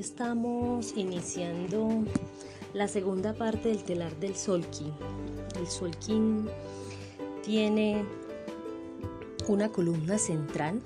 estamos 0.00 0.94
iniciando 0.96 2.04
la 2.72 2.88
segunda 2.88 3.34
parte 3.34 3.68
del 3.68 3.84
telar 3.84 4.16
del 4.16 4.34
solquín. 4.34 4.94
El 5.58 5.66
solquín 5.66 6.48
tiene 7.42 8.02
una 9.46 9.68
columna 9.68 10.16
central 10.16 10.80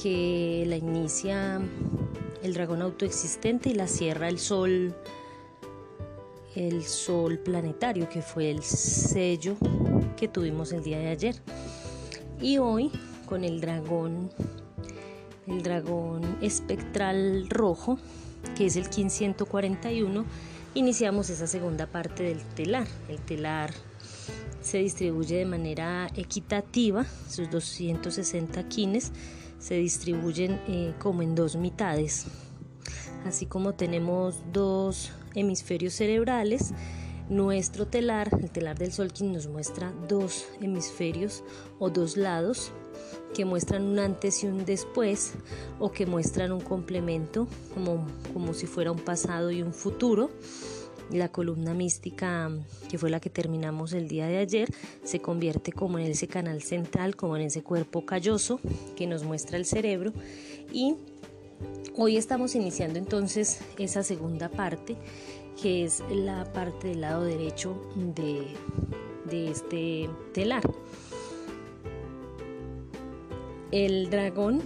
que 0.00 0.64
la 0.68 0.76
inicia 0.76 1.60
el 2.44 2.54
dragón 2.54 2.82
autoexistente 2.82 3.70
y 3.70 3.74
la 3.74 3.88
cierra 3.88 4.28
el 4.28 4.38
sol 4.38 4.94
el 6.54 6.84
sol 6.84 7.38
planetario 7.38 8.08
que 8.08 8.22
fue 8.22 8.50
el 8.50 8.62
sello 8.62 9.56
que 10.16 10.28
tuvimos 10.28 10.72
el 10.72 10.84
día 10.84 10.98
de 10.98 11.08
ayer 11.08 11.36
y 12.40 12.58
hoy 12.58 12.92
con 13.26 13.42
el 13.42 13.60
dragón 13.60 14.30
el 15.46 15.62
dragón 15.62 16.38
espectral 16.40 17.48
rojo, 17.48 17.98
que 18.56 18.66
es 18.66 18.76
el 18.76 18.84
1541, 18.84 20.24
iniciamos 20.74 21.30
esa 21.30 21.46
segunda 21.46 21.86
parte 21.86 22.22
del 22.22 22.40
telar. 22.54 22.86
El 23.08 23.20
telar 23.20 23.72
se 24.60 24.78
distribuye 24.78 25.36
de 25.36 25.46
manera 25.46 26.08
equitativa, 26.16 27.04
sus 27.28 27.50
260 27.50 28.68
quines 28.68 29.12
se 29.58 29.74
distribuyen 29.76 30.60
eh, 30.66 30.94
como 30.98 31.22
en 31.22 31.34
dos 31.34 31.56
mitades. 31.56 32.26
Así 33.24 33.46
como 33.46 33.74
tenemos 33.74 34.42
dos 34.52 35.12
hemisferios 35.34 35.94
cerebrales, 35.94 36.72
nuestro 37.28 37.86
telar, 37.86 38.28
el 38.42 38.50
telar 38.50 38.76
del 38.76 38.92
Solkin, 38.92 39.32
nos 39.32 39.46
muestra 39.46 39.92
dos 40.08 40.46
hemisferios 40.60 41.44
o 41.78 41.88
dos 41.88 42.16
lados 42.16 42.72
que 43.34 43.44
muestran 43.44 43.84
un 43.84 43.98
antes 43.98 44.42
y 44.44 44.46
un 44.46 44.64
después 44.64 45.34
o 45.78 45.92
que 45.92 46.06
muestran 46.06 46.52
un 46.52 46.60
complemento 46.60 47.48
como, 47.74 48.06
como 48.32 48.54
si 48.54 48.66
fuera 48.66 48.92
un 48.92 48.98
pasado 48.98 49.50
y 49.50 49.62
un 49.62 49.72
futuro. 49.72 50.30
La 51.10 51.30
columna 51.30 51.74
mística, 51.74 52.50
que 52.88 52.96
fue 52.96 53.10
la 53.10 53.20
que 53.20 53.28
terminamos 53.28 53.92
el 53.92 54.08
día 54.08 54.26
de 54.26 54.38
ayer, 54.38 54.68
se 55.04 55.20
convierte 55.20 55.72
como 55.72 55.98
en 55.98 56.06
ese 56.06 56.26
canal 56.26 56.62
central, 56.62 57.16
como 57.16 57.36
en 57.36 57.42
ese 57.42 57.62
cuerpo 57.62 58.06
calloso 58.06 58.60
que 58.96 59.06
nos 59.06 59.22
muestra 59.22 59.58
el 59.58 59.66
cerebro. 59.66 60.12
Y 60.72 60.96
hoy 61.96 62.16
estamos 62.16 62.54
iniciando 62.54 62.98
entonces 62.98 63.60
esa 63.78 64.02
segunda 64.02 64.48
parte, 64.48 64.96
que 65.60 65.84
es 65.84 66.02
la 66.10 66.50
parte 66.52 66.88
del 66.88 67.02
lado 67.02 67.24
derecho 67.24 67.76
de, 67.94 68.46
de 69.28 69.50
este 69.50 70.08
telar. 70.32 70.62
El 73.72 74.10
dragón, 74.10 74.60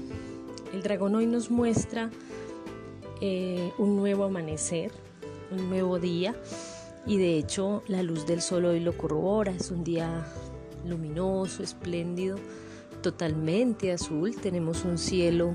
el 0.75 0.83
dragón 0.83 1.15
hoy 1.15 1.27
nos 1.27 1.49
muestra 1.49 2.11
eh, 3.21 3.71
un 3.79 3.95
nuevo 3.95 4.25
amanecer, 4.25 4.91
un 5.53 5.71
nuevo 5.71 6.01
día 6.01 6.35
y 7.07 7.17
de 7.17 7.39
hecho 7.39 7.85
la 7.87 8.03
luz 8.03 8.27
del 8.27 8.43
sol 8.43 8.65
hoy 8.65 8.81
lo 8.81 8.99
corrobora, 8.99 9.53
es 9.53 9.71
un 9.71 9.85
día 9.85 10.27
luminoso, 10.85 11.63
espléndido, 11.63 12.37
totalmente 13.01 13.93
azul, 13.93 14.35
tenemos 14.35 14.85
un 14.85 14.99
cielo 14.99 15.55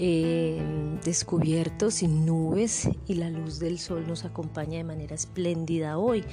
eh, 0.00 0.60
descubierto 1.04 1.92
sin 1.92 2.26
nubes 2.26 2.88
y 3.06 3.14
la 3.14 3.30
luz 3.30 3.60
del 3.60 3.78
sol 3.78 4.08
nos 4.08 4.24
acompaña 4.24 4.78
de 4.78 4.84
manera 4.84 5.14
espléndida 5.14 5.98
hoy. 5.98 6.24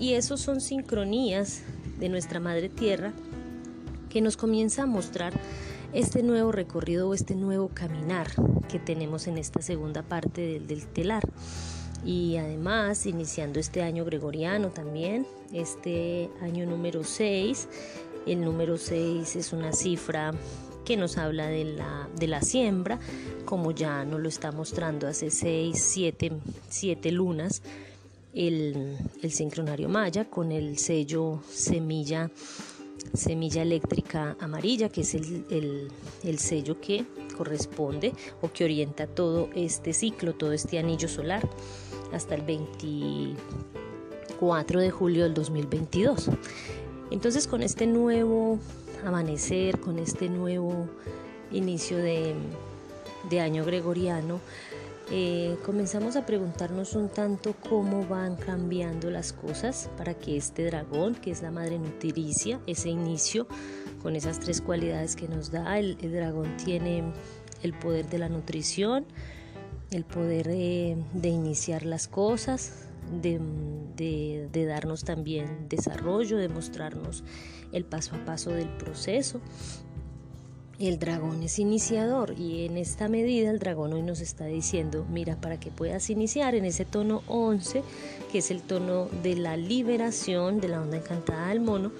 Y 0.00 0.14
esos 0.14 0.40
son 0.40 0.60
sincronías 0.60 1.62
de 2.00 2.08
nuestra 2.08 2.40
Madre 2.40 2.68
Tierra 2.68 3.12
que 4.08 4.20
nos 4.20 4.36
comienza 4.36 4.82
a 4.82 4.86
mostrar 4.86 5.32
este 5.92 6.22
nuevo 6.22 6.52
recorrido 6.52 7.08
o 7.08 7.14
este 7.14 7.34
nuevo 7.34 7.68
caminar 7.68 8.28
que 8.68 8.78
tenemos 8.78 9.26
en 9.26 9.38
esta 9.38 9.62
segunda 9.62 10.02
parte 10.02 10.60
del, 10.60 10.86
telar. 10.86 11.22
Y 12.04 12.36
además, 12.36 13.06
iniciando 13.06 13.58
este 13.58 13.82
año 13.82 14.04
gregoriano 14.04 14.68
también, 14.68 15.26
este 15.52 16.30
año 16.40 16.66
número 16.66 17.04
6, 17.04 17.68
el 18.26 18.44
número 18.44 18.76
6 18.76 19.36
es 19.36 19.52
una 19.52 19.72
cifra 19.72 20.32
que 20.84 20.96
nos 20.96 21.18
habla 21.18 21.48
de 21.48 21.64
la, 21.64 22.08
de 22.16 22.28
la 22.28 22.40
siembra, 22.40 22.98
como 23.44 23.72
ya 23.72 24.04
nos 24.04 24.20
lo 24.20 24.28
está 24.28 24.52
mostrando 24.52 25.06
hace 25.06 25.30
6, 25.30 26.30
7, 26.68 27.12
lunas 27.12 27.62
el, 28.34 28.96
el 29.22 29.32
sincronario 29.32 29.88
maya 29.88 30.26
con 30.26 30.52
el 30.52 30.78
sello 30.78 31.42
semilla 31.50 32.30
semilla 33.14 33.62
eléctrica 33.62 34.36
amarilla, 34.40 34.88
que 34.88 35.02
es 35.02 35.14
el, 35.14 35.92
sello 36.38 36.80
que 36.80 37.06
corresponde 37.36 38.14
o 38.40 38.50
que 38.52 38.64
orienta 38.64 39.06
todo 39.06 39.50
este 39.54 39.92
ciclo, 39.92 40.34
todo 40.34 40.52
este 40.52 40.78
anillo 40.78 41.08
solar, 41.08 41.46
hasta 42.12 42.34
el 42.34 42.42
24 42.42 44.80
de 44.80 44.90
julio 44.90 45.24
del 45.24 45.34
2022. 45.34 46.30
Entonces 47.10 47.46
con 47.46 47.62
este 47.62 47.86
nuevo 47.86 48.58
amanecer, 49.04 49.78
con 49.80 49.98
este 49.98 50.28
nuevo 50.28 50.88
inicio 51.50 51.96
de, 51.98 52.34
de 53.30 53.40
año 53.40 53.64
gregoriano, 53.64 54.40
eh, 55.10 55.56
comenzamos 55.64 56.16
a 56.16 56.26
preguntarnos 56.26 56.94
un 56.94 57.08
tanto 57.08 57.54
cómo 57.68 58.06
van 58.06 58.36
cambiando 58.36 59.10
las 59.10 59.32
cosas 59.32 59.88
para 59.96 60.14
que 60.14 60.36
este 60.36 60.66
dragón, 60.66 61.14
que 61.14 61.30
es 61.30 61.40
la 61.40 61.50
madre 61.50 61.78
nutricia, 61.78 62.60
ese 62.66 62.90
inicio 62.90 63.46
con 64.02 64.16
esas 64.16 64.38
tres 64.38 64.60
cualidades 64.60 65.16
que 65.16 65.26
nos 65.26 65.50
da, 65.50 65.78
el, 65.78 65.96
dragón 65.96 66.56
tiene 66.58 67.04
el 67.62 67.72
poder 67.72 68.08
de 68.10 68.18
la 68.18 68.28
nutrición, 68.28 69.06
el 69.90 70.04
poder 70.04 70.48
eh, 70.50 70.96
de 71.14 71.28
iniciar 71.28 71.86
las 71.86 72.06
cosas, 72.06 72.84
de, 73.10 73.40
de, 74.52 74.66
darnos 74.66 75.04
también 75.04 75.68
desarrollo, 75.70 76.36
de 76.36 76.50
mostrarnos 76.50 77.24
el 77.72 77.86
paso 77.86 78.14
a 78.14 78.24
paso 78.26 78.50
del 78.50 78.68
proceso 78.76 79.40
el 80.86 80.98
dragón 81.00 81.42
es 81.42 81.58
iniciador 81.58 82.34
y 82.38 82.64
en 82.64 82.76
esta 82.76 83.08
medida 83.08 83.50
el 83.50 83.58
dragón 83.58 83.92
hoy 83.92 84.02
nos 84.02 84.20
está 84.20 84.46
diciendo, 84.46 85.04
mira, 85.10 85.40
para 85.40 85.58
que 85.58 85.70
puedas 85.70 86.08
iniciar 86.08 86.54
en 86.54 86.64
ese 86.64 86.84
tono 86.84 87.22
11, 87.26 87.82
que 88.30 88.38
es 88.38 88.50
el 88.52 88.62
tono 88.62 89.08
de 89.22 89.34
la 89.34 89.56
liberación 89.56 90.60
de 90.60 90.68
la 90.68 90.80
onda 90.80 90.96
encantada 90.96 91.48
del 91.48 91.60
mono, 91.60 91.90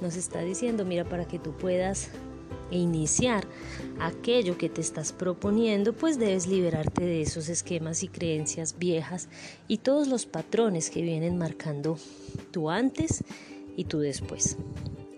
nos 0.00 0.16
está 0.16 0.40
diciendo, 0.40 0.86
mira, 0.86 1.04
para 1.04 1.26
que 1.26 1.38
tú 1.38 1.52
puedas 1.52 2.08
iniciar 2.70 3.46
aquello 4.00 4.56
que 4.56 4.70
te 4.70 4.80
estás 4.80 5.12
proponiendo, 5.12 5.92
pues 5.92 6.18
debes 6.18 6.46
liberarte 6.46 7.04
de 7.04 7.20
esos 7.20 7.50
esquemas 7.50 8.02
y 8.02 8.08
creencias 8.08 8.78
viejas 8.78 9.28
y 9.68 9.78
todos 9.78 10.08
los 10.08 10.24
patrones 10.24 10.88
que 10.88 11.02
vienen 11.02 11.36
marcando 11.36 11.98
tu 12.50 12.70
antes 12.70 13.24
y 13.76 13.84
tu 13.84 13.98
después. 13.98 14.56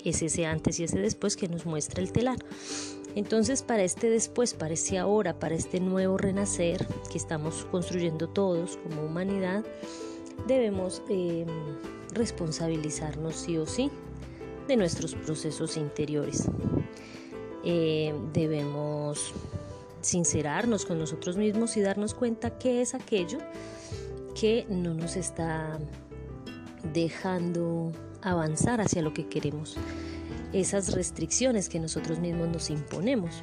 Es 0.04 0.20
ese 0.20 0.46
antes 0.46 0.80
y 0.80 0.84
ese 0.84 0.98
después 0.98 1.36
que 1.36 1.48
nos 1.48 1.64
muestra 1.64 2.02
el 2.02 2.12
telar. 2.12 2.38
Entonces 3.14 3.62
para 3.62 3.84
este 3.84 4.10
después, 4.10 4.54
para 4.54 4.74
este 4.74 4.98
ahora, 4.98 5.38
para 5.38 5.54
este 5.54 5.80
nuevo 5.80 6.18
renacer 6.18 6.86
que 7.10 7.18
estamos 7.18 7.66
construyendo 7.70 8.28
todos 8.28 8.76
como 8.78 9.02
humanidad, 9.02 9.64
debemos 10.48 11.02
em, 11.08 11.46
responsabilizarnos 12.12 13.36
sí 13.36 13.56
o 13.56 13.66
sí 13.66 13.90
de 14.66 14.76
nuestros 14.76 15.14
procesos 15.14 15.76
interiores. 15.76 16.48
Em, 17.62 18.32
debemos 18.32 19.32
sincerarnos 20.00 20.84
con 20.84 20.98
nosotros 20.98 21.36
mismos 21.36 21.76
y 21.76 21.80
darnos 21.80 22.14
cuenta 22.14 22.58
qué 22.58 22.82
es 22.82 22.94
aquello 22.94 23.38
que 24.38 24.66
no 24.68 24.92
nos 24.92 25.16
está 25.16 25.78
dejando 26.92 27.92
avanzar 28.20 28.80
hacia 28.80 29.00
lo 29.00 29.14
que 29.14 29.28
queremos 29.28 29.78
esas 30.54 30.92
restricciones 30.92 31.68
que 31.68 31.80
nosotros 31.80 32.20
mismos 32.20 32.48
nos 32.48 32.70
imponemos. 32.70 33.42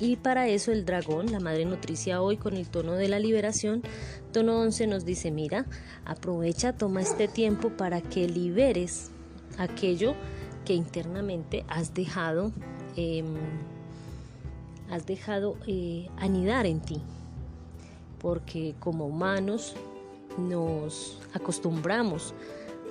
Y 0.00 0.16
para 0.16 0.48
eso 0.48 0.72
el 0.72 0.84
dragón, 0.84 1.32
la 1.32 1.40
madre 1.40 1.64
nutricia 1.64 2.20
hoy 2.20 2.36
con 2.36 2.54
el 2.56 2.68
tono 2.68 2.94
de 2.94 3.08
la 3.08 3.18
liberación, 3.18 3.82
tono 4.32 4.60
11 4.60 4.86
nos 4.88 5.04
dice, 5.04 5.30
mira, 5.30 5.66
aprovecha, 6.04 6.74
toma 6.74 7.00
este 7.00 7.28
tiempo 7.28 7.70
para 7.70 8.02
que 8.02 8.28
liberes 8.28 9.10
aquello 9.58 10.14
que 10.66 10.74
internamente 10.74 11.64
has 11.68 11.94
dejado, 11.94 12.52
em, 12.96 13.36
has 14.90 15.06
dejado 15.06 15.56
eh, 15.66 16.08
anidar 16.18 16.66
en 16.66 16.80
ti. 16.80 17.00
Porque 18.20 18.74
como 18.80 19.06
humanos 19.06 19.74
nos 20.36 21.18
acostumbramos 21.32 22.34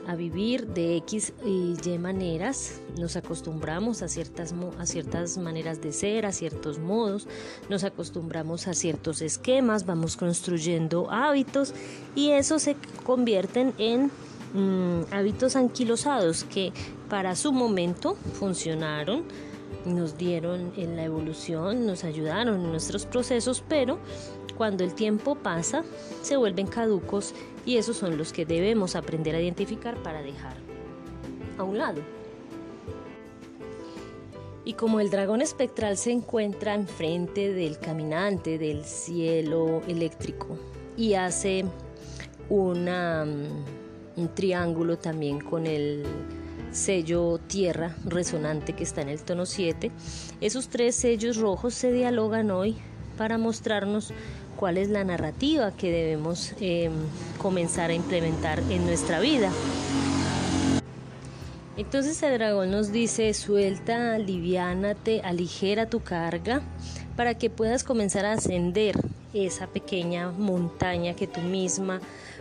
a 0.07 0.15
vivir 0.15 0.67
de 0.67 0.97
X 0.97 1.33
y 1.45 1.75
Y 1.83 1.97
maneras, 1.97 2.81
nos 2.99 3.15
acostumbramos 3.15 4.01
a 4.01 4.07
ciertas, 4.07 4.53
a 4.79 4.85
ciertas 4.85 5.37
maneras 5.37 5.81
de 5.81 5.91
ser, 5.91 6.25
a 6.25 6.31
ciertos 6.31 6.79
modos, 6.79 7.27
nos 7.69 7.83
acostumbramos 7.83 8.67
a 8.67 8.73
ciertos 8.73 9.21
esquemas, 9.21 9.85
vamos 9.85 10.17
construyendo 10.17 11.09
hábitos 11.11 11.73
y 12.15 12.31
eso 12.31 12.59
se 12.59 12.75
convierten 13.03 13.73
en 13.77 14.11
mm, 14.53 15.13
hábitos 15.13 15.55
anquilosados 15.55 16.43
que 16.43 16.71
para 17.09 17.35
su 17.35 17.51
momento 17.51 18.15
funcionaron, 18.33 19.23
nos 19.85 20.17
dieron 20.17 20.73
en 20.77 20.95
la 20.95 21.03
evolución, 21.03 21.85
nos 21.85 22.03
ayudaron 22.03 22.61
en 22.61 22.71
nuestros 22.71 23.05
procesos, 23.05 23.63
pero 23.67 23.99
cuando 24.57 24.83
el 24.83 24.93
tiempo 24.93 25.35
pasa, 25.35 25.83
se 26.21 26.37
vuelven 26.37 26.67
caducos 26.67 27.33
y 27.65 27.77
esos 27.77 27.97
son 27.97 28.17
los 28.17 28.33
que 28.33 28.45
debemos 28.45 28.95
aprender 28.95 29.35
a 29.35 29.41
identificar 29.41 30.01
para 30.03 30.21
dejar 30.21 30.57
a 31.57 31.63
un 31.63 31.77
lado. 31.77 32.01
Y 34.63 34.73
como 34.73 34.99
el 34.99 35.11
dragón 35.11 35.41
espectral 35.41 35.95
se 35.95 36.11
encuentra 36.11 36.73
enfrente 36.73 37.53
del 37.53 37.77
caminante 37.77 38.57
del 38.57 38.83
cielo 38.83 39.83
eléctrico 39.87 40.57
y 40.97 41.13
hace 41.13 41.63
mm, 41.63 42.49
un 42.49 44.29
triángulo 44.33 44.97
también 44.97 45.39
con 45.39 45.67
el 45.67 46.03
sello 46.71 47.39
tierra 47.47 47.95
resonante 48.05 48.73
que 48.73 48.83
está 48.83 49.01
en 49.01 49.09
el 49.09 49.21
tono 49.21 49.45
7, 49.45 49.91
esos 50.41 50.67
tres 50.67 50.95
sellos 50.95 51.37
rojos 51.37 51.73
se 51.73 51.91
dialogan 51.91 52.49
hoy 52.51 52.75
para 53.17 53.37
mostrarnos 53.37 54.13
cuál 54.55 54.77
es 54.77 54.89
la 54.89 55.03
narrativa 55.03 55.71
que 55.71 55.91
debemos 55.91 56.53
em, 56.59 56.93
comenzar 57.37 57.89
a 57.89 57.93
implementar 57.93 58.59
en 58.69 58.85
nuestra 58.85 59.19
vida. 59.19 59.51
Entonces 61.77 62.21
el 62.23 62.37
dragón 62.37 62.71
nos 62.71 62.91
dice, 62.91 63.33
suelta, 63.33 64.15
aliviánate, 64.15 65.21
aligera 65.21 65.89
tu 65.89 65.99
carga 65.99 66.61
para 67.17 67.37
que 67.37 67.49
puedas 67.49 67.83
comenzar 67.83 68.25
a 68.25 68.33
ascender 68.33 68.95
esa 69.33 69.67
pequeña 69.67 70.31
montaña 70.31 71.15
que 71.15 71.27
tú 71.27 71.41
misma 71.41 71.99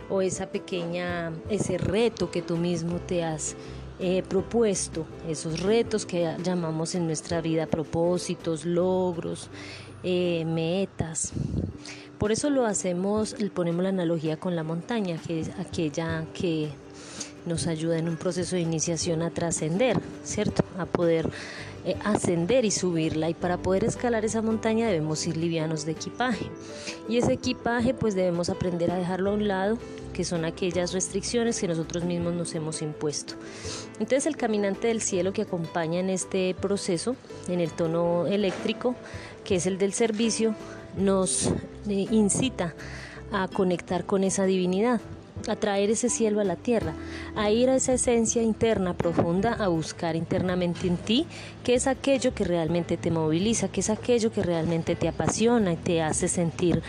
o 0.09 0.21
esa 0.21 0.47
pequeña, 0.47 1.33
ese 1.49 1.77
reto 1.77 2.31
que 2.31 2.41
tú 2.41 2.55
mismo 2.55 2.99
te 2.99 3.23
has 3.23 3.55
eh, 3.99 4.23
propuesto, 4.27 5.05
esos 5.27 5.61
retos 5.61 6.05
que 6.05 6.35
llamamos 6.43 6.95
en 6.95 7.05
nuestra 7.05 7.41
vida 7.41 7.65
propósitos, 7.65 8.65
logros, 8.65 9.49
eh, 10.03 10.45
metas. 10.45 11.33
Por 12.17 12.31
eso 12.31 12.49
lo 12.49 12.65
hacemos, 12.65 13.35
ponemos 13.53 13.83
la 13.83 13.89
analogía 13.89 14.37
con 14.37 14.55
la 14.55 14.63
montaña, 14.63 15.17
que 15.25 15.41
es 15.41 15.49
aquella 15.59 16.25
que 16.33 16.69
nos 17.45 17.67
ayuda 17.67 17.97
en 17.97 18.09
un 18.09 18.17
proceso 18.17 18.55
de 18.55 18.61
iniciación 18.61 19.21
a 19.21 19.29
trascender, 19.29 19.99
¿cierto? 20.23 20.63
A 20.77 20.85
poder 20.85 21.29
eh, 21.85 21.95
ascender 22.03 22.65
y 22.65 22.71
subirla. 22.71 23.29
Y 23.29 23.33
para 23.33 23.57
poder 23.57 23.83
escalar 23.83 24.25
esa 24.25 24.41
montaña 24.41 24.87
debemos 24.87 25.25
ir 25.27 25.37
livianos 25.37 25.85
de 25.85 25.91
equipaje. 25.91 26.47
Y 27.07 27.17
ese 27.17 27.33
equipaje 27.33 27.93
pues 27.93 28.15
debemos 28.15 28.49
aprender 28.49 28.89
a 28.91 28.97
dejarlo 28.97 29.29
a 29.29 29.33
un 29.33 29.47
lado, 29.47 29.77
que 30.13 30.23
son 30.23 30.45
aquellas 30.45 30.93
restricciones 30.93 31.59
que 31.59 31.67
nosotros 31.67 32.03
mismos 32.03 32.33
nos 32.33 32.55
hemos 32.55 32.81
impuesto. 32.81 33.35
Entonces 33.99 34.25
el 34.25 34.37
caminante 34.37 34.87
del 34.87 35.01
cielo 35.01 35.33
que 35.33 35.43
acompaña 35.43 35.99
en 35.99 36.09
este 36.09 36.55
proceso, 36.59 37.15
en 37.47 37.59
el 37.59 37.71
tono 37.71 38.25
eléctrico, 38.25 38.95
que 39.43 39.55
es 39.57 39.67
el 39.67 39.77
del 39.77 39.93
servicio, 39.93 40.55
nos 40.97 41.51
eh, 41.89 42.07
incita 42.11 42.73
a 43.31 43.47
conectar 43.47 44.05
con 44.05 44.23
esa 44.23 44.45
divinidad 44.45 45.01
a 45.47 45.55
traer 45.55 45.91
ese 45.91 46.09
cielo 46.09 46.39
a 46.39 46.43
la 46.43 46.55
tierra, 46.55 46.93
a 47.35 47.51
ir 47.51 47.69
a 47.69 47.75
esa 47.75 47.93
esencia 47.93 48.41
interna 48.41 48.93
profunda, 48.93 49.53
a 49.53 49.67
buscar 49.67 50.15
internamente 50.15 50.87
en 50.87 50.97
ti, 50.97 51.27
que 51.63 51.75
es 51.75 51.87
aquello 51.87 52.33
que 52.33 52.45
realmente 52.45 52.97
te 52.97 53.11
moviliza, 53.11 53.67
que 53.67 53.81
es 53.81 53.89
aquello 53.89 54.31
que 54.31 54.41
realmente 54.41 54.95
te 54.95 55.07
apasiona 55.07 55.73
y 55.73 55.77
te 55.77 56.01
hace 56.01 56.27
sentir 56.27 56.81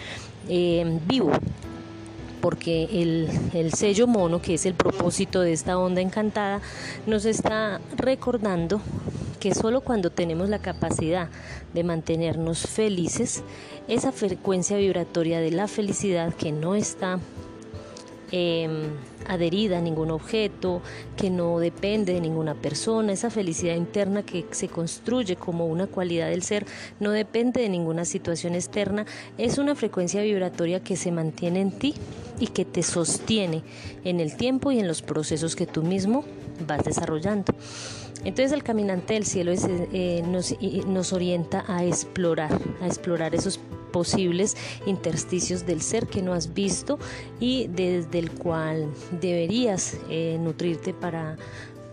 eh, 0.48 1.00
vivo. 1.06 1.32
Porque 2.40 2.84
el, 3.02 3.28
el 3.54 3.72
sello 3.72 4.06
mono, 4.06 4.40
que 4.40 4.54
es 4.54 4.66
el 4.66 4.74
propósito 4.74 5.40
de 5.40 5.52
esta 5.52 5.78
onda 5.78 6.00
encantada, 6.00 6.60
nos 7.06 7.24
está 7.24 7.80
recordando 7.96 8.80
que 9.36 9.54
solo 9.54 9.80
cuando 9.80 10.10
tenemos 10.10 10.48
la 10.48 10.58
capacidad 10.58 11.28
de 11.72 11.84
mantenernos 11.84 12.66
felices, 12.66 13.42
esa 13.88 14.12
frecuencia 14.12 14.76
vibratoria 14.76 15.40
de 15.40 15.50
la 15.50 15.68
felicidad 15.68 16.34
que 16.34 16.52
no 16.52 16.74
está 16.74 17.20
Em, 18.32 18.90
adherida 19.28 19.78
a 19.78 19.80
ningún 19.80 20.10
objeto, 20.10 20.82
que 21.16 21.30
no 21.30 21.58
depende 21.58 22.12
de 22.12 22.20
ninguna 22.20 22.54
persona, 22.54 23.12
esa 23.12 23.30
felicidad 23.30 23.74
interna 23.74 24.24
que 24.24 24.46
se 24.50 24.68
construye 24.68 25.34
como 25.36 25.66
una 25.66 25.86
cualidad 25.86 26.30
del 26.30 26.42
ser, 26.42 26.64
no 27.00 27.10
depende 27.10 27.60
de 27.60 27.68
ninguna 27.68 28.04
situación 28.04 28.54
externa, 28.54 29.04
es 29.36 29.58
una 29.58 29.74
frecuencia 29.74 30.22
vibratoria 30.22 30.80
que 30.80 30.96
se 30.96 31.10
mantiene 31.10 31.60
en 31.60 31.72
ti 31.72 31.94
y 32.38 32.48
que 32.48 32.64
te 32.64 32.82
sostiene 32.82 33.62
en 34.04 34.20
el 34.20 34.36
tiempo 34.36 34.70
y 34.70 34.78
en 34.78 34.86
los 34.86 35.02
procesos 35.02 35.56
que 35.56 35.66
tú 35.66 35.82
mismo 35.82 36.24
vas 36.66 36.84
desarrollando. 36.84 37.52
Entonces 38.24 38.52
el 38.52 38.62
caminante 38.62 39.14
del 39.14 39.24
cielo 39.24 39.52
eh, 39.92 40.22
nos, 40.26 40.54
nos 40.86 41.12
orienta 41.12 41.64
a 41.68 41.84
explorar, 41.84 42.50
a 42.80 42.86
explorar 42.86 43.34
esos 43.34 43.60
posibles 43.96 44.56
intersticios 44.84 45.64
del 45.64 45.80
ser 45.80 46.06
que 46.06 46.20
no 46.20 46.34
has 46.34 46.52
visto 46.52 46.98
y 47.40 47.66
desde 47.68 48.18
el 48.18 48.30
cual 48.30 48.88
deberías 49.22 49.96
eh, 50.10 50.36
nutrirte 50.38 50.92
para, 50.92 51.38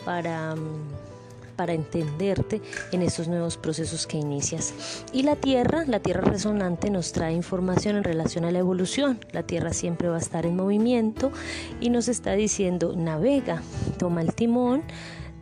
para, 0.04 0.54
mm, 0.54 1.56
para 1.56 1.72
entenderte 1.72 2.62
en 2.92 3.04
estos 3.04 3.30
nuevos 3.30 3.56
procesos 3.56 4.06
que 4.06 4.18
inicias. 4.18 4.74
Y 5.14 5.24
la 5.24 5.38
Tierra, 5.38 5.86
la 5.88 6.02
Tierra 6.02 6.24
resonante 6.24 6.90
nos 6.90 7.14
trae 7.14 7.34
información 7.34 7.96
en 7.96 8.04
relación 8.04 8.44
a 8.44 8.52
la 8.52 8.60
evolución. 8.60 9.20
La 9.32 9.44
Tierra 9.44 9.72
siempre 9.72 10.10
va 10.10 10.18
a 10.18 10.20
estar 10.20 10.46
en 10.46 10.58
movimiento 10.58 11.32
y 11.80 11.90
nos 11.90 12.10
está 12.10 12.34
diciendo, 12.34 12.96
navega, 12.98 13.62
toma 13.98 14.22
el 14.22 14.34
timón 14.34 14.84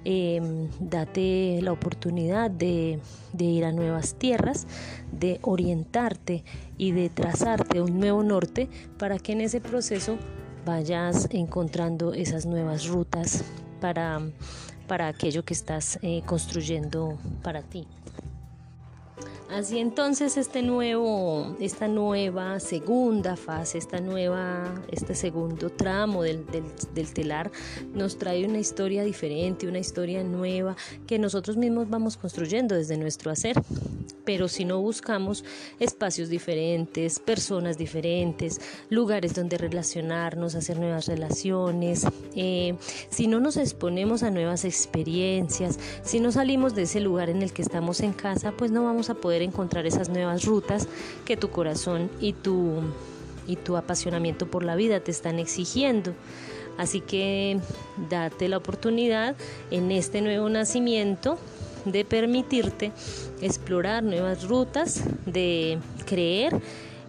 Em, 0.03 0.67
date 0.79 1.59
la 1.61 1.71
oportunidad 1.71 2.49
de, 2.49 2.99
ir 3.37 3.65
a 3.65 3.71
nuevas 3.71 4.15
tierras, 4.15 4.65
de 5.11 5.39
orientarte 5.43 6.43
y 6.77 6.91
de 6.91 7.09
trazarte 7.09 7.81
un 7.81 7.99
nuevo 7.99 8.23
norte 8.23 8.67
para 8.97 9.19
que 9.19 9.33
en 9.33 9.41
ese 9.41 9.61
proceso 9.61 10.17
vayas 10.65 11.27
encontrando 11.31 12.13
esas 12.13 12.47
nuevas 12.47 12.87
rutas 12.87 13.43
para, 13.79 14.21
para 14.87 15.07
aquello 15.07 15.45
que 15.45 15.53
estás 15.53 15.99
eh, 16.01 16.23
construyendo 16.25 17.19
para 17.43 17.61
ti. 17.61 17.85
Así 19.49 19.79
entonces 19.79 20.37
este 20.37 20.61
nuevo, 20.61 21.57
esta 21.59 21.89
nueva 21.89 22.59
segunda 22.61 23.35
fase, 23.35 23.77
esta 23.77 23.99
nueva, 23.99 24.73
este 24.89 25.13
segundo 25.13 25.69
tramo 25.69 26.23
del, 26.23 26.45
del, 26.93 27.13
telar 27.13 27.51
nos 27.93 28.17
trae 28.17 28.45
una 28.45 28.59
historia 28.59 29.03
diferente, 29.03 29.67
una 29.67 29.79
historia 29.79 30.23
nueva 30.23 30.77
que 31.05 31.19
nosotros 31.19 31.57
mismos 31.57 31.89
vamos 31.89 32.15
construyendo 32.15 32.75
desde 32.75 32.95
nuestro 32.97 33.29
hacer. 33.29 33.61
Pero 34.23 34.47
si 34.47 34.65
no 34.65 34.79
buscamos 34.79 35.43
espacios 35.79 36.29
diferentes, 36.29 37.19
personas 37.19 37.77
diferentes, 37.77 38.59
lugares 38.89 39.33
donde 39.33 39.57
relacionarnos, 39.57 40.55
hacer 40.55 40.79
nuevas 40.79 41.07
relaciones, 41.07 42.05
eh, 42.35 42.75
si 43.09 43.27
no 43.27 43.39
nos 43.39 43.57
exponemos 43.57 44.23
a 44.23 44.31
nuevas 44.31 44.65
experiencias, 44.65 45.79
si 46.03 46.19
no 46.19 46.31
salimos 46.31 46.75
de 46.75 46.83
ese 46.83 46.99
lugar 46.99 47.29
en 47.29 47.41
el 47.41 47.53
que 47.53 47.61
estamos 47.61 48.01
en 48.01 48.13
casa, 48.13 48.51
pues 48.51 48.71
no 48.71 48.83
vamos 48.83 49.09
a 49.09 49.15
poder 49.15 49.41
encontrar 49.41 49.85
esas 49.85 50.09
nuevas 50.09 50.45
rutas 50.45 50.87
que 51.25 51.37
tu 51.37 51.49
corazón 51.49 52.09
y 52.19 52.33
tu, 52.33 52.81
y 53.47 53.55
tu 53.55 53.77
apasionamiento 53.77 54.49
por 54.49 54.63
la 54.63 54.75
vida 54.75 54.99
te 54.99 55.11
están 55.11 55.39
exigiendo. 55.39 56.13
Así 56.77 57.01
que 57.01 57.59
date 58.09 58.47
la 58.47 58.57
oportunidad 58.57 59.35
en 59.71 59.91
este 59.91 60.21
nuevo 60.21 60.49
nacimiento 60.49 61.37
de 61.85 62.05
permitirte 62.05 62.91
explorar 63.41 64.03
nuevas 64.03 64.47
rutas, 64.47 65.03
de 65.25 65.79
creer 66.05 66.59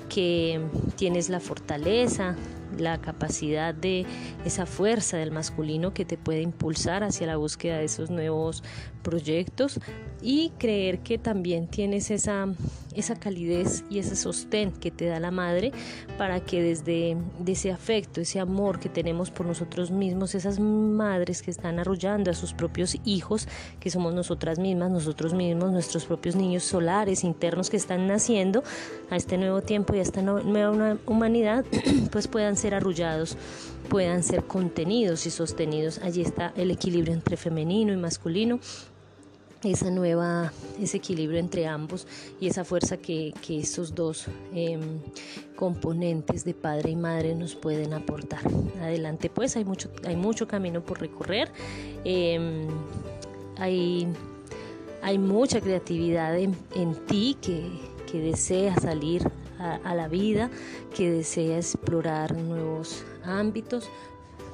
que 0.09 0.61
tienes 0.97 1.29
la 1.29 1.41
fortaleza, 1.41 2.37
la 2.79 2.99
capacidad 3.01 3.75
de 3.75 4.07
esa 4.45 4.67
fuerza 4.67 5.17
del 5.17 5.31
masculino 5.31 5.95
que 5.95 6.05
te 6.05 6.17
puede 6.17 6.43
impulsar 6.43 7.05
hacia 7.05 7.27
la 7.27 7.37
búsqueda 7.37 7.79
de 7.79 7.85
esos 7.85 8.11
nuevos 8.11 8.63
proyectos 9.03 9.81
y 10.23 10.51
creer 10.59 11.01
que 11.01 11.19
también 11.19 11.67
tienes 11.67 12.11
esa, 12.11 12.47
esa 12.95 13.17
calidez 13.17 13.85
y 13.91 13.99
ese 13.99 14.15
sostén 14.15 14.71
que 14.71 14.93
te 14.93 15.07
da 15.07 15.19
la 15.19 15.33
madre 15.33 15.73
para 16.17 16.41
que 16.41 16.63
desde 16.63 17.17
ese 17.45 17.73
afecto, 17.73 18.21
ese 18.21 18.39
amor 18.39 18.79
que 18.79 18.89
tenemos 18.89 19.31
por 19.31 19.47
nosotros 19.47 19.91
mismos, 19.91 20.35
esas 20.35 20.61
madres 20.61 21.43
que 21.43 21.51
están 21.51 21.81
arrullando 21.81 22.31
a 22.31 22.35
sus 22.35 22.55
propios 22.55 22.97
hijos, 23.05 23.49
que 23.81 23.91
somos 23.91 24.15
nosotras 24.15 24.61
mismas, 24.61 24.91
nosotros 24.91 25.35
mismos, 25.35 25.73
nuestros 25.73 26.05
propios 26.05 26.37
niños 26.37 26.63
solares, 26.63 27.25
internos 27.25 27.69
que 27.69 27.77
están 27.77 28.07
naciendo 28.07 28.63
a 29.11 29.17
este 29.17 29.39
nuevo 29.39 29.61
tiempo 29.63 29.95
y 29.95 29.99
a 29.99 30.03
esta 30.03 30.23
nueva 30.23 30.97
humanidad, 31.07 31.65
pues 32.13 32.29
puedan 32.29 32.57
ser 32.63 32.75
arrullados, 32.75 33.37
puedan 33.89 34.23
ser 34.23 34.45
contenidos 34.45 35.27
y 35.27 35.31
sostenidos. 35.31 35.99
Allí 35.99 36.23
está 36.23 36.53
el 36.57 36.71
equilibrio 36.71 37.13
entre 37.13 37.37
femenino 37.37 37.93
y 37.93 37.97
masculino 37.97 38.61
esa 39.71 39.91
nueva, 39.91 40.53
ese 40.81 40.97
equilibrio 40.97 41.39
entre 41.39 41.67
ambos 41.67 42.07
y 42.41 42.49
esa 42.49 42.65
fuerza 42.65 42.97
que, 42.97 43.33
que 43.47 43.61
estos 43.61 43.95
dos 43.95 44.27
em, 44.53 44.99
componentes 45.55 46.45
de 46.45 46.55
padre 46.55 46.91
y 46.91 46.97
madre 46.97 47.35
nos 47.35 47.55
pueden 47.55 47.93
aportar. 47.93 48.41
Adelante 48.81 49.31
pues, 49.31 49.57
hay 49.57 49.65
mucho, 49.65 49.89
hay 50.05 50.17
mucho 50.17 50.49
camino 50.49 50.81
por 50.85 51.01
recorrer, 51.01 51.51
em, 52.05 52.67
hay, 53.57 54.09
hay 55.01 55.19
mucha 55.19 55.61
creatividad 55.61 56.37
en, 56.37 56.57
en 56.75 56.95
ti 57.07 57.37
que, 57.41 57.63
que 58.11 58.19
desea 58.19 58.75
salir 58.81 59.23
a, 59.63 59.95
la 59.95 60.09
vida, 60.09 60.51
que 60.95 61.11
desea 61.11 61.59
explorar 61.59 62.37
nuevos 62.37 63.05
ámbitos, 63.25 63.89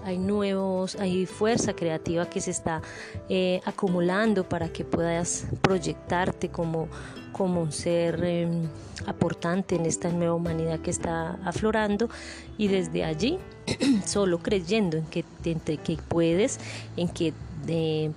hay 0.05 0.19
nuevos, 0.19 0.97
hay 0.97 1.27
fuerza 1.27 1.75
creativa 1.75 2.29
que 2.29 2.41
se 2.41 2.50
está 2.50 2.83
eh, 3.29 3.61
acumulando 3.65 4.49
para 4.49 4.69
que 4.69 4.85
puedas 4.85 5.47
proyectarte 5.61 6.50
como, 6.50 6.88
como 7.33 7.62
un 7.62 7.73
ser 7.73 8.23
em, 8.25 8.69
aportante 9.07 9.75
en 9.75 9.87
esta 9.87 10.11
nueva 10.11 10.35
humanidad 10.35 10.81
que 10.81 10.91
está 10.91 11.38
aflorando. 11.45 12.09
Y 12.57 12.69
desde 12.69 13.05
allí 13.05 13.38
solo 14.07 14.38
creyendo 14.38 14.97
en 14.97 15.07
que, 15.07 15.25
que 15.43 15.99
puedes, 16.09 16.61
en 16.97 17.09
que 17.09 17.33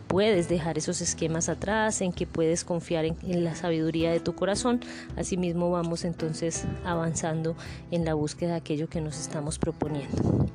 puedes 0.08 0.50
dejar 0.50 0.78
esos 0.78 1.02
esquemas 1.02 1.50
atrás, 1.50 2.02
en 2.02 2.14
que 2.14 2.26
puedes 2.26 2.64
confiar 2.64 3.06
en, 3.06 3.44
la 3.44 3.56
sabiduría 3.56 4.12
de 4.12 4.20
tu 4.20 4.34
corazón. 4.34 4.80
Asimismo 5.18 5.72
vamos 5.72 6.06
entonces 6.06 6.66
avanzando 6.86 7.56
en 7.92 8.06
la 8.06 8.14
búsqueda 8.14 8.52
de 8.52 8.58
aquello 8.58 8.90
que 8.90 9.02
nos 9.02 9.20
estamos 9.20 9.60
proponiendo. 9.60 10.48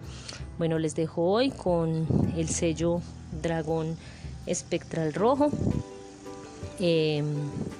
Bueno, 0.58 0.78
les 0.78 0.94
dejo 0.94 1.22
hoy 1.22 1.50
con 1.50 2.06
el 2.36 2.48
sello 2.48 3.00
dragón 3.42 3.96
espectral 4.46 5.12
rojo. 5.12 5.50
Em, 6.78 7.24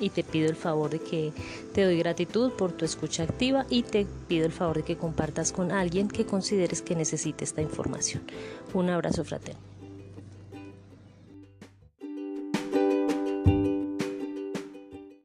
y 0.01 0.09
te 0.09 0.25
pido 0.25 0.49
el 0.49 0.57
favor 0.57 0.89
de 0.89 1.01
que 1.01 1.31
te 1.75 1.85
doy 1.85 1.99
gratitud 1.99 2.53
por 2.53 2.73
tu 2.73 2.87
escucha 2.87 3.25
activa 3.25 3.67
y 3.69 3.83
te 3.83 4.07
pido 4.27 4.47
el 4.47 4.53
favor 4.53 4.79
de 4.79 4.85
que 4.85 4.97
compartas 4.97 5.53
con 5.53 5.71
alguien 5.71 6.09
que 6.09 6.25
consideres 6.25 6.81
que 6.81 6.97
necesite 6.97 7.45
esta 7.45 7.61
información. 7.61 8.23
Un 8.73 8.89
abrazo 8.89 9.23
fraterno. 9.23 9.76